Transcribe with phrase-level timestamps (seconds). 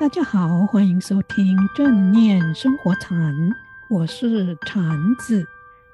[0.00, 3.36] 大家好，欢迎收听正念生活禅，
[3.90, 4.82] 我是禅
[5.18, 5.44] 子，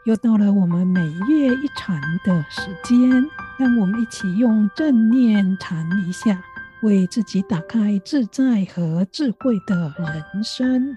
[0.04, 3.11] 又到了我们每月一禅的时间，
[3.59, 6.41] 让我们一起用正念禅一下，
[6.82, 10.96] 为自己打开自在和智慧的人生。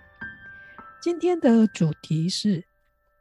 [1.01, 2.63] 今天的主题是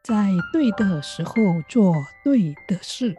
[0.03, 1.33] 在对的时候
[1.67, 3.15] 做对的事，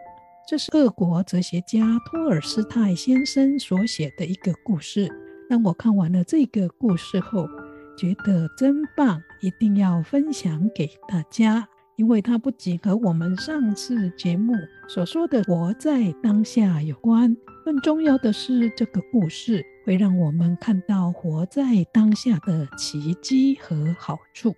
[0.49, 5.11] 这是俄国哲学家托尔斯泰先生所写的一个故事。
[5.51, 7.45] 当我看完了这个故事后，
[7.99, 11.67] 觉得真棒，一定要分享给大家。
[11.97, 14.55] 因为它不仅和我们上次节目
[14.89, 24.55] 所说的活在当下有关，更重要的是，这个故事会让我们看到活在当下的奇迹和好处。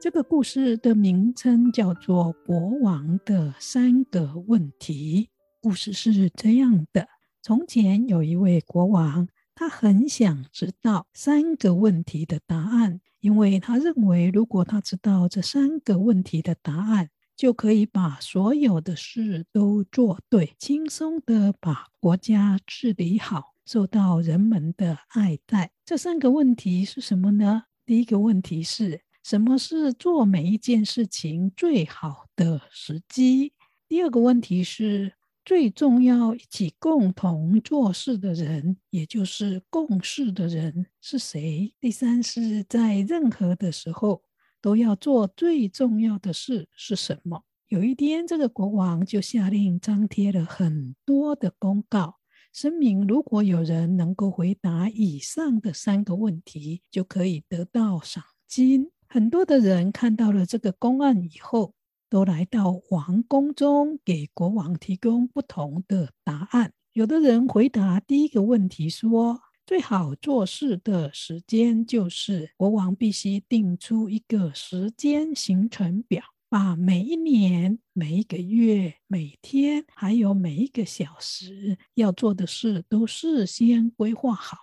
[0.00, 5.28] 这个故事的名称叫做《国王的三个问题》。
[5.60, 7.06] 故事是这样的：
[7.42, 9.28] 从前有一位国王。
[9.58, 25.72] 他很想知道三个问题的答案，因为他认为，如果他知道这三个问题的答案，就可以把所有的事都做对，轻松地把国家治理好，受到人们的爱戴。
[25.84, 27.64] 这三个问题是什么呢？
[27.84, 33.52] 第一个问题是什么是做每一件事情最好的时机？
[33.88, 35.14] 第二个问题是，
[35.48, 41.72] 最重要一起共同做事的人，也就是共事的人是谁？
[41.80, 44.22] 第三是在任何的时候
[44.60, 47.44] 都要做最重要的事是什么？
[47.68, 52.16] 有一天，这个国王就下令张贴了很多的公告，
[52.52, 58.90] 声明如果有人能够回答以上的三个问题，就可以得到赏金。
[59.08, 61.72] 很多的人看到了这个公案以后，
[62.10, 66.72] 都来到王宫中，给国王提供不同的答案。
[66.92, 84.56] 有的人回答第一个问题说，最好做事的时间就是国王必须定出一个时间行程表，把每一年、每一个月、每天，还有每一个小时要做的事都事先规划好。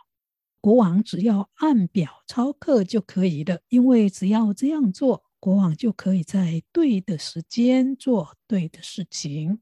[0.60, 5.25] 国王只要按表操课就可以了，因为只要这样做。
[5.40, 9.60] 国王就可以在对的时间做对的事情。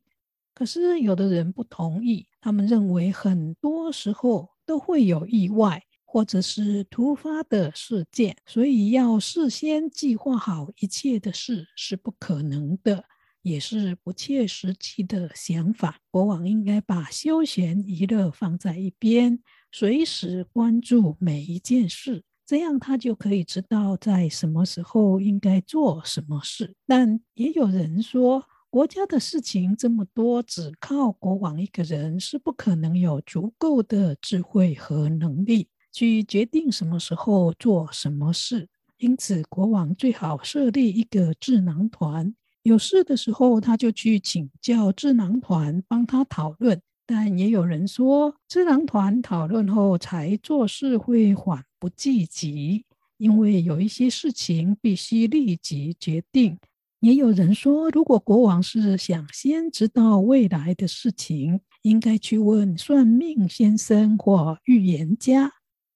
[0.54, 13.06] 可是有的人不同意，他们认为很多时候都会有意外或者是突发的事件，所以要事先计划好一切的事是不可能的，
[13.42, 16.00] 也是不切实际的想法。
[16.12, 19.42] 国王应该把休闲娱乐放在一边，
[19.72, 22.24] 随时关注每一件事。
[22.46, 26.76] 这样他就可以知道在什么时候应该做什么事。
[26.86, 38.68] 但也有人说，国家的事情这么多，只靠国王一个人是不可能有足够的智慧和能力去决定什么时候做什么事。
[38.98, 42.34] 因此，国王最好设立一个智囊团，
[42.64, 46.82] 有事的时候他就去请教智囊团，帮他讨论。
[47.06, 52.86] 但也有人说，智囊团讨论后才做事会缓不积极，
[53.18, 56.58] 因为有一些事情必须立即决定。
[57.02, 65.52] 也有人说，如果国王是想先知道未来的事情，应该去问算命先生或预言家。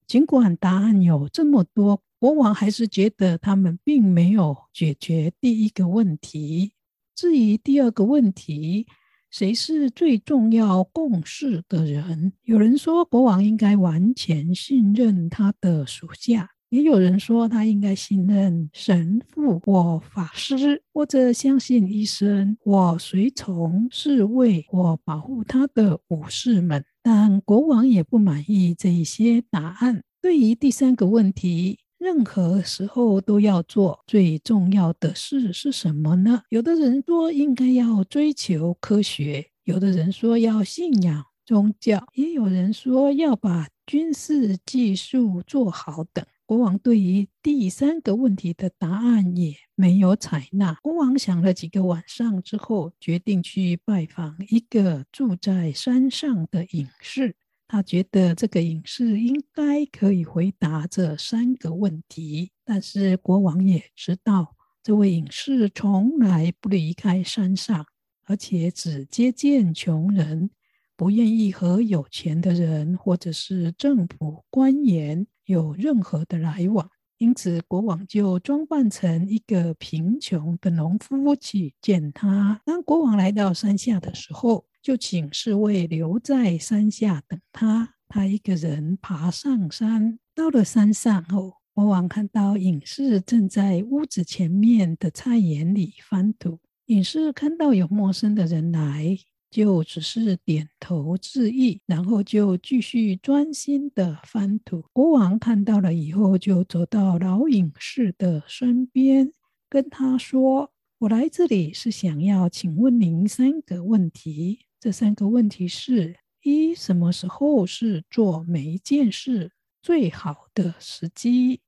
[0.06, 6.74] 尽管答案有这么多，国王还是觉得他们并没有解决第一个问题。
[7.16, 8.88] 至于第二个问题，
[9.30, 12.32] 谁是最重要共事的人？
[12.44, 26.86] 有人说，国王应该完全信任他的属下；也有人说，他应该信任神父或法师，或者相信医生或随从侍卫或保护他的武士们。
[27.04, 30.04] 但国王也不满意这一些答案。
[30.22, 36.44] 对于第三个问题，任何时候都要做最重要的事是什么呢？
[36.50, 46.24] 有的人说应该要追求科学，有的人说要信仰宗教，也有人说要把军事技术做好等。
[46.46, 50.76] 国王对于第三个问题的答案也没有采纳。
[50.82, 57.36] 国王想了几个晚上之后，决定去拜访一个住在山上的隐士。
[57.68, 67.86] 他觉得这个隐士应该可以回答这三个问题，但是国王也知道这位隐士从来不离开山上，
[68.24, 70.50] 而且只接见穷人，
[70.96, 76.90] 不愿意和有钱的人或者是政府官员有任何的来往。
[77.18, 82.62] 因此，国王就装扮成一个贫穷的农夫去见他。
[82.64, 87.96] 当国王来到山下的时候，就请侍卫留在山下等他。
[88.08, 96.60] 他一个人爬上山，到了山上后，国王看到隐士正在屋子前面的菜园里翻土。
[96.86, 99.18] 隐士看到有陌生的人来，
[99.52, 104.86] 就只是点头致意，然后就继续专心的翻土。
[104.94, 109.34] 国王看到了以后，就走到老隐士的身边，
[109.68, 114.60] 跟他说：“我来这里是想要请问您三个问题。
[114.80, 119.52] 这三个问题是：一，什么时候是做每一件事
[119.82, 121.62] 最好的时机？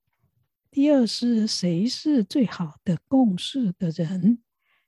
[0.70, 4.44] 第二是谁是最好的共事的人？”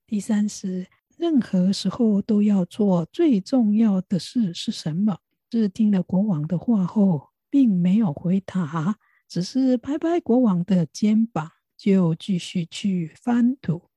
[0.05, 0.85] 第三是，
[1.17, 5.17] 任何时候都要做最重要的事是什么？
[5.51, 8.97] 是听了国王的话后，并没有回答，
[9.27, 13.90] 只是拍拍国王的肩膀，就继续去翻土。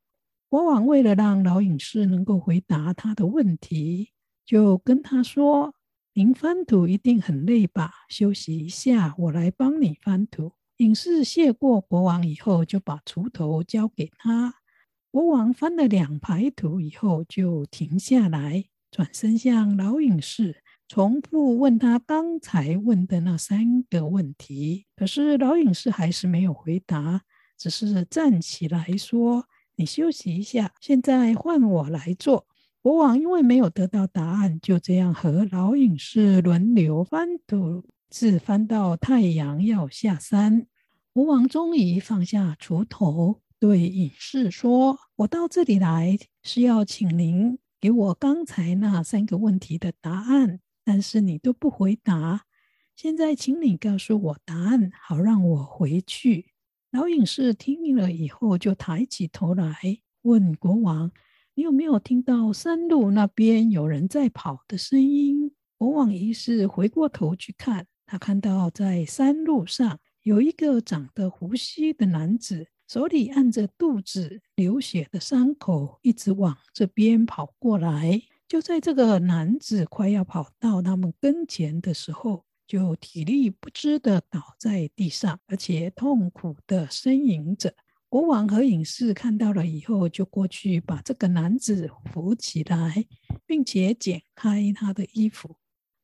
[0.54, 4.10] 国王为了让老隐士能够回答他的问题，
[4.46, 5.74] 就跟他说
[6.14, 7.90] ：“您翻土一定很累吧？
[8.08, 14.54] 休息一下，我来帮你翻土。”隐士谢过国王以后，就把锄头交给他。
[15.10, 24.86] 国王翻了两排土以后，就停下来，转身向老隐士重复问他刚才问的那三个问题。
[24.94, 27.22] 可是老隐士还是没有回答，
[27.58, 32.46] 只是站起来说：“你休息一下，现在换我来做。”
[32.82, 40.66] 国王因为没有得到答案，就这样和老隐士轮流翻土，直翻到太阳要下山。
[41.12, 43.40] 国王终于放下锄头。
[43.58, 52.42] 对隐士说：“我到这里来是要请您给我刚才那三个问题的答案，但是你都不回答。
[52.94, 56.50] 现在，请你告诉我答案，好让我回去。”
[56.94, 59.74] 老隐士听了以后，就抬起头来
[60.22, 61.10] 问国王
[61.56, 72.68] ：“你有没有听到山路那边有人在跑的声音？”国王于是回过头去看，他看到在山路上有一个长得胡须的男子。
[72.86, 78.22] 手里按着肚子流血的伤口，一直往这边跑过来。
[78.46, 87.74] 就在这个男子快要跑到他们跟前的时候，就体力不支的倒在地上，而且痛苦的呻吟着。
[88.08, 93.06] 国王和隐士看到了以后，就过去把这个男子扶起来，
[93.44, 95.56] 并且剪开他的衣服。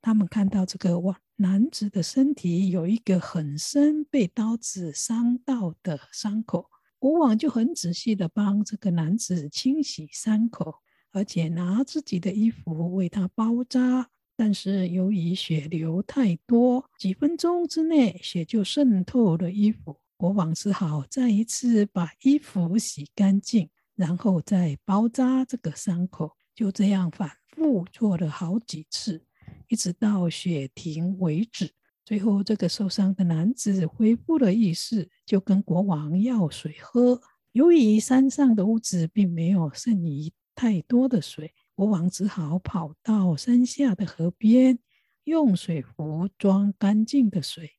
[0.02, 6.68] 他们看到这个哇，男子的身体有一个很深被刀子伤到的伤口，
[6.98, 10.76] 国王就很仔细的帮这个男子清洗伤口，
[11.12, 14.10] 而且拿自己的衣服为他包扎。
[14.42, 26.32] 但是由于血流太多，几分钟之内血就渗透了衣服，国王只好再一次把衣服洗干净，然后再包扎这个伤口。
[26.54, 29.22] 就这样反复做了好几次。
[29.68, 31.70] 一直到血停为止，
[32.02, 37.20] 最后这个受伤的男子恢复了意识，就跟国王要水喝。
[37.52, 44.78] 由于山上的屋子并没有剩余太多的水，国王只好跑到山下的河边，
[45.24, 47.70] 用水壶装干净的水，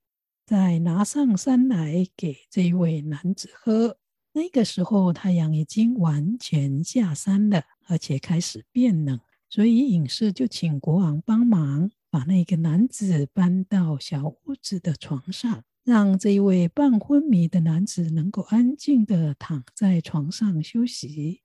[0.43, 3.99] 再拿上山来给这一位男子喝。
[4.33, 9.19] 那个时候太阳已经完全下山了，而且开始变冷。
[9.47, 21.43] 所以隐士就请国王帮忙，把那个男子搬到小屋子的床上，让这位半昏迷的男子能够安静地躺在床上休息。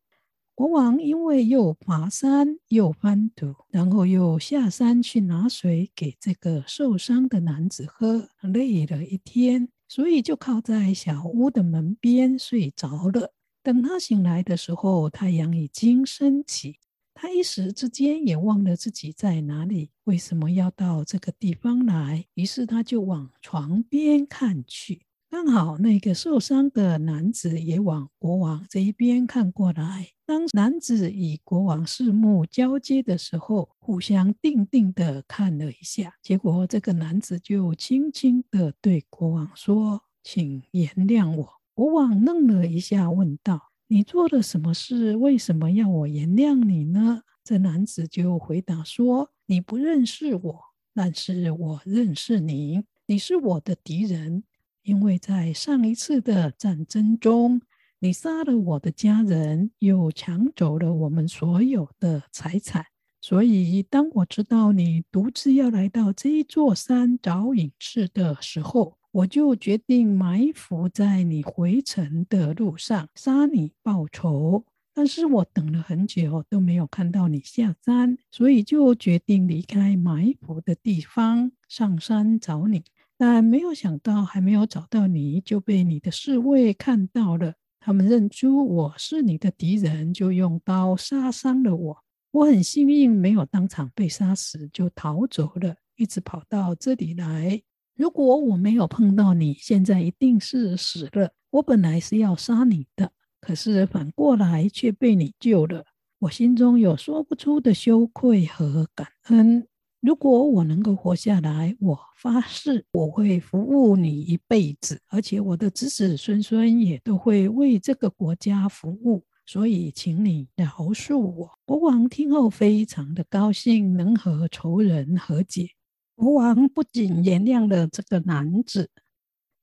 [0.56, 13.34] 国王因为又爬山又翻土，然后又下山去拿水给这个受伤的男子喝，累了一天，所以就靠在小屋的门边睡着了。
[13.62, 16.78] 等他醒来的时候，太阳已经升起。
[17.12, 22.24] 他一时之间也忘了自己在哪里，为什么要到这个地方来？
[22.32, 30.12] 于是他就往床边看去，刚好那个受伤的男子也往国王这一边看过来。
[30.26, 43.70] 当男子与国王四目交接的时候，互相定定地看了一下，结果这个男子就轻轻地对国王说：“请原谅我。”国王愣了一下，问道。
[43.86, 45.14] 你做了什么事？
[45.14, 47.22] 为什么要我原谅你呢？
[47.44, 50.60] 这男子就回答说：“你不认识我，
[50.92, 52.82] 但是我认识你。
[53.06, 54.42] 你是我的敌人，
[54.82, 57.62] 因为在上一次的战争中，
[57.98, 62.84] 你杀了我的家人，又抢走了我们所有的财产。
[63.20, 74.66] 所以，当我知道你独自要来到这一座山找隐士的时候，”我就决定埋伏在你回城的路上，杀你报仇。
[74.92, 82.84] 但是我等了很久都没有看到你下山，所以就决定离开埋伏的地方，上山找你。
[83.16, 87.54] 但没有想到，还没有找到你就被你的侍卫看到了。
[87.86, 91.96] 他们认出我是你的敌人，就用刀杀伤了我。
[92.32, 97.62] 我很幸运，没有当场被杀死，就逃走了，一直跑到这里来。
[97.94, 101.30] 如果我没有碰到你，现在一定是死了。
[101.50, 105.84] 我本来是要杀你的，可是反过来却被你救了。
[106.18, 109.68] 我心中有说不出的羞愧和感恩。
[110.06, 119.24] 如果我能够活下来，我发誓我会服务你一辈子，而且我的子子孙孙也都会为这个国家服务。
[119.46, 121.58] 所以，请你饶恕我。
[121.64, 125.70] 国王听后非常的高兴，能和仇人和解。
[126.14, 128.88] 国王不仅原谅了这个男子，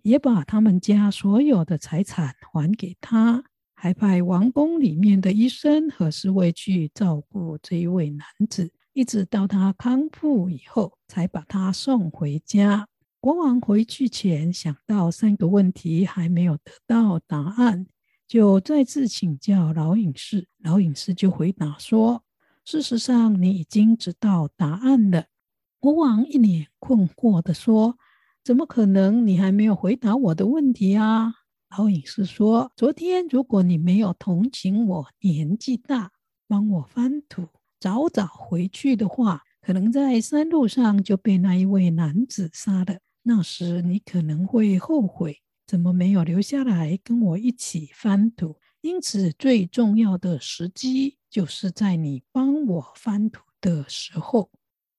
[0.01, 8.73] 也把他们家所有的财产还给他，还派王宫里面的医生和侍卫去照顾这一位男子。
[8.93, 12.88] 一直到他康复以后，才把他送回家。
[13.19, 17.88] 国王回去前想到三个问题还没有得到答案，
[18.27, 20.47] 就再次请教老隐士。
[20.59, 22.23] 老隐士就回答说
[22.63, 25.25] ：“事实上，你已经知道答案了。”
[25.79, 27.97] 国王一脸困惑地说
[28.43, 29.25] ：“怎么可能？
[29.25, 31.33] 你还没有回答我的问题啊？”
[31.75, 36.12] 老隐士说：“昨天如果你没有同情我年纪大，
[36.47, 37.47] 帮我翻土。”
[37.84, 42.98] 早早回去的话，可能在山路上就被那一位男子杀了。
[43.24, 48.56] 那时你可能会后悔，怎么没有留下来跟我一起翻土？
[48.80, 54.50] 因此，最重要的时机就是在你帮我翻土的时候，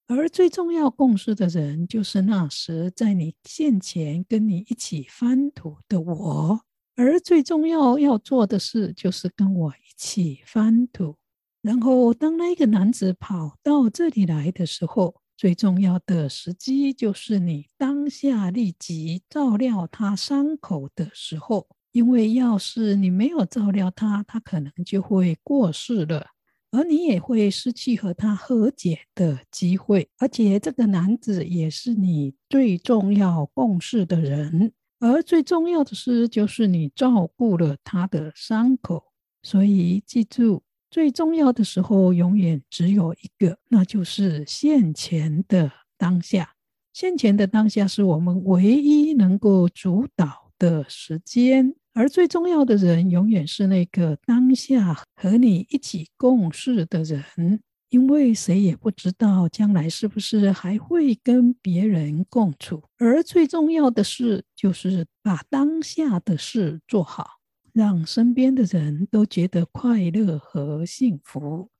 [0.06, 6.60] 而最重要共事的人就是那时在你现前跟你一起翻土的我。
[6.96, 11.16] 而最重要要做的事就是跟我一起翻土。
[11.64, 21.66] 然后，当那个男子跑到这里来的时候，最重要的时机就是你当下立即照料他伤口的时候。
[21.92, 26.26] 因为要是你没有照料他，他可能就会过世了，
[26.70, 30.10] 而你也会失去和他和解的机会。
[30.18, 39.04] 而且，这个男子也是你最重要共事的人，而最重要的是，就是你照顾了他的伤口。
[39.42, 40.62] 所以，记住。
[40.94, 46.54] 最重要的时候，永远只有一个，那就是现前的当下。
[46.92, 62.84] 现前的当下是我们唯一能够主导的时间，而最重要的人，永远是那个当下和你一起共事的人，因为谁也不知道将来是不是还会跟别人共处。
[62.98, 67.33] 而最重要的事，就是把当下的事做好。
[67.74, 71.70] 让身边的人都觉得快乐和幸福。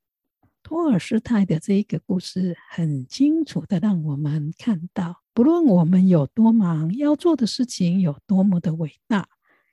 [0.61, 9.29] 托尔斯泰的这一个故事，很清楚的让我们看到，不论我们有多忙，要做的事情有多么的伟大，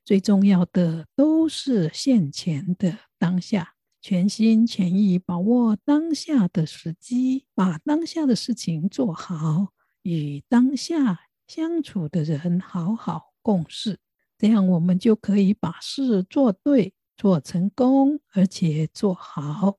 [0.05, 9.69] 最重要的都是现前的当下，全心全意把握当下的时机，把当下的事情做好，
[10.03, 13.97] 与当下相处的人好好共事。
[14.41, 19.77] 这样，我们就可以把事做对、做成功，而且做好。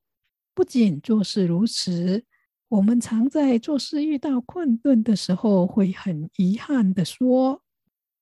[0.55, 2.25] 不仅做事如此，
[2.69, 7.61] 我们常在做事遇到困顿的时候，会很遗憾地说：“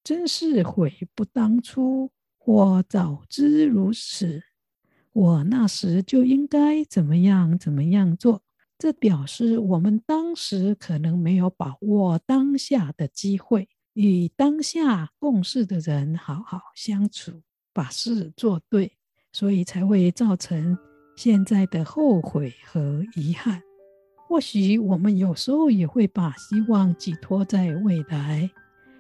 [0.03, 2.11] 真是悔不当初，
[2.47, 4.43] 我早知如此，
[5.13, 8.43] 我那时就应该怎么样怎么样做。”
[8.79, 13.69] 这表示我们当时可能没有把握当下的机会。
[13.95, 17.43] 与当下共事的人好好相处，
[17.73, 18.93] 把事做对，
[19.33, 20.79] 所以才会造成
[21.17, 23.63] 现在的后悔和遗憾。
[24.29, 28.49] 或许我们有时候也会把希望寄托在未来，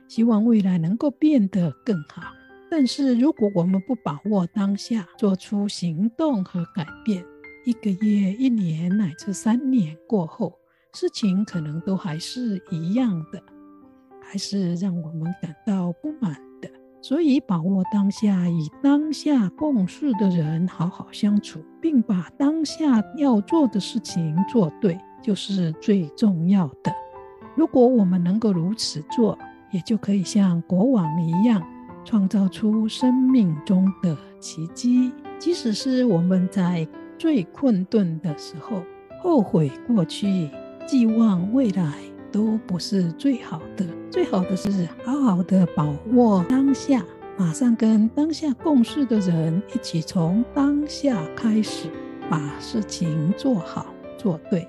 [0.09, 2.23] 希望未来能够变得更好。
[2.69, 7.25] 但是如果我们不把握当下，做出行动和改变，
[7.65, 10.59] 一个月、一年乃至三年过后，
[10.95, 13.41] 事情可能都还是一样的。
[14.31, 16.71] 还是让我们感到不满的，
[17.03, 26.93] 所以把握当下，与当下共事的人好好相处，并把当下要做的事情做对，就是最重要的。
[27.57, 29.37] 如果我们能够如此做，
[29.73, 31.61] 也就可以像国王一样，
[32.05, 35.13] 创造出生命中的奇迹。
[35.41, 36.87] 即使是我们在
[37.19, 38.85] 最困顿的时候，
[39.21, 40.49] 后悔过去，
[40.87, 41.95] 寄望未来。
[42.33, 47.05] 都不是最好的，最好的是好好的把握当下，
[47.37, 51.89] 马上跟当下共事的人一起从当下开始
[52.29, 54.67] 把事情做好做对，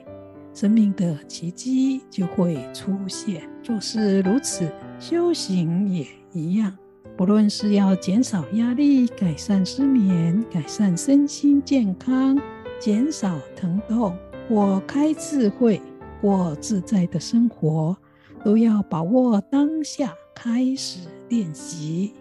[0.53, 3.47] 生命的奇迹就会出现。
[3.61, 4.67] 做事如此，
[4.99, 6.75] 修行也一样，
[7.15, 12.39] 不论是要减少压力、改善失眠、改善身心健康、
[12.79, 14.17] 减少疼痛
[14.49, 15.79] 或开智慧、
[16.21, 17.97] 过自在的生活，
[18.45, 20.99] 都要把握当下，开始
[21.29, 22.13] 练习。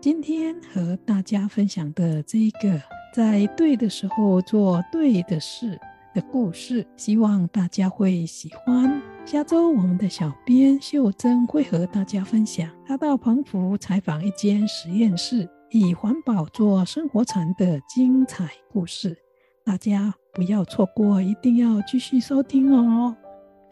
[0.00, 2.82] 今天和大家分享的这个，
[3.14, 5.78] 在对的时候做对的事
[6.12, 9.00] 的故事，希望大家会喜欢。
[9.24, 19.16] 下周我们的小编秀珍会和大家分享她到澎湖采访一间实验室，以环保做生活禅的精彩故事，
[19.64, 23.16] 大家不要错过，一定要继续收听哦。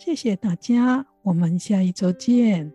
[0.04, 2.73] 谢谢大家，我们下一周见。